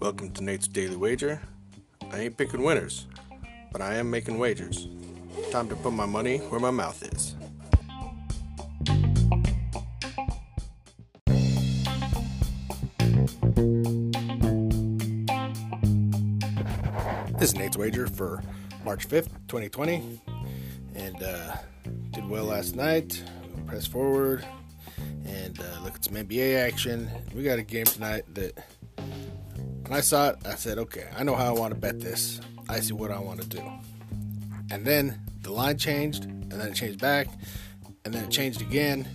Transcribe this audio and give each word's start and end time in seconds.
Welcome 0.00 0.30
to 0.32 0.42
Nate's 0.42 0.66
Daily 0.66 0.96
Wager. 0.96 1.38
I 2.10 2.20
ain't 2.20 2.38
picking 2.38 2.62
winners, 2.62 3.06
but 3.70 3.82
I 3.82 3.96
am 3.96 4.10
making 4.10 4.38
wagers. 4.38 4.88
Time 5.50 5.68
to 5.68 5.76
put 5.76 5.92
my 5.92 6.06
money 6.06 6.38
where 6.38 6.60
my 6.60 6.70
mouth 6.70 7.02
is. 7.12 7.36
This 17.38 17.50
is 17.50 17.54
Nate's 17.54 17.76
Wager 17.76 18.06
for 18.06 18.42
March 18.82 19.06
5th, 19.06 19.28
2020. 19.48 20.22
And 20.94 21.22
uh, 21.22 21.56
did 22.12 22.26
well 22.26 22.46
last 22.46 22.76
night. 22.76 23.22
Press 23.66 23.86
forward 23.86 24.42
and 25.24 25.58
uh, 25.60 25.80
look 25.82 25.94
at 25.94 26.04
some 26.04 26.14
NBA 26.14 26.56
action. 26.56 27.10
We 27.34 27.42
got 27.42 27.58
a 27.58 27.62
game 27.62 27.84
tonight 27.84 28.24
that 28.34 28.58
when 28.96 29.92
I 29.92 30.00
saw 30.00 30.30
it, 30.30 30.36
I 30.44 30.54
said, 30.54 30.78
okay, 30.78 31.08
I 31.16 31.24
know 31.24 31.34
how 31.34 31.54
I 31.54 31.58
want 31.58 31.74
to 31.74 31.80
bet 31.80 32.00
this. 32.00 32.40
I 32.68 32.80
see 32.80 32.92
what 32.92 33.10
I 33.10 33.18
want 33.18 33.42
to 33.42 33.48
do. 33.48 33.62
And 34.70 34.84
then 34.84 35.20
the 35.42 35.52
line 35.52 35.78
changed, 35.78 36.24
and 36.24 36.52
then 36.52 36.68
it 36.68 36.74
changed 36.74 37.00
back, 37.00 37.26
and 38.04 38.14
then 38.14 38.24
it 38.24 38.30
changed 38.30 38.60
again. 38.60 39.08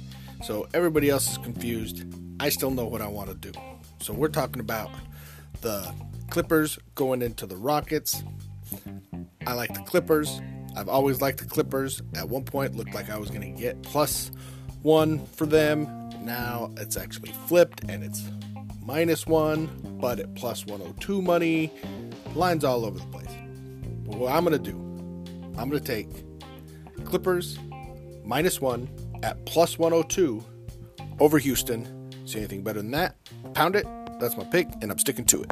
So 0.43 0.67
everybody 0.73 1.09
else 1.09 1.31
is 1.31 1.37
confused. 1.37 2.03
I 2.39 2.49
still 2.49 2.71
know 2.71 2.85
what 2.85 3.01
I 3.01 3.07
want 3.07 3.29
to 3.29 3.35
do. 3.35 3.57
So 4.01 4.13
we're 4.13 4.27
talking 4.27 4.59
about 4.59 4.91
the 5.61 5.93
Clippers 6.29 6.77
going 6.95 7.21
into 7.21 7.45
the 7.45 7.55
Rockets. 7.55 8.23
I 9.47 9.53
like 9.53 9.73
the 9.73 9.81
Clippers. 9.81 10.41
I've 10.75 10.89
always 10.89 11.21
liked 11.21 11.37
the 11.37 11.45
Clippers. 11.45 12.01
At 12.15 12.27
one 12.27 12.43
point, 12.43 12.75
looked 12.75 12.93
like 12.93 13.09
I 13.09 13.17
was 13.17 13.29
going 13.29 13.55
to 13.55 13.61
get 13.61 13.81
plus 13.81 14.31
one 14.85 15.25
for 15.25 15.47
them. 15.47 15.87
Now 16.21 16.71
it's 16.77 16.95
actually 16.95 17.31
flipped 17.47 17.83
and 17.89 18.03
it's 18.03 18.23
minus 18.85 19.25
one, 19.25 19.65
but 19.99 20.19
at 20.19 20.35
plus 20.35 20.65
102 20.67 21.23
money. 21.23 21.71
Lines 22.35 22.63
all 22.63 22.85
over 22.85 22.99
the 22.99 23.05
place. 23.07 23.25
But 24.05 24.17
what 24.17 24.31
I'm 24.31 24.45
going 24.45 24.63
to 24.63 24.71
do, 24.71 24.77
I'm 25.57 25.69
going 25.69 25.81
to 25.83 25.85
take 25.85 26.07
Clippers 27.03 27.57
minus 28.23 28.61
one 28.61 28.87
at 29.23 29.43
plus 29.45 29.79
102 29.79 30.43
over 31.19 31.39
Houston. 31.39 32.11
See 32.27 32.37
anything 32.37 32.63
better 32.63 32.79
than 32.79 32.91
that? 32.91 33.15
Pound 33.53 33.75
it. 33.75 33.87
That's 34.19 34.37
my 34.37 34.43
pick, 34.43 34.67
and 34.81 34.91
I'm 34.91 34.99
sticking 34.99 35.25
to 35.25 35.41
it. 35.41 35.51